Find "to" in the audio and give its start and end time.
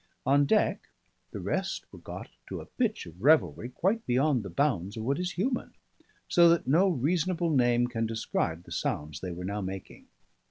2.49-2.59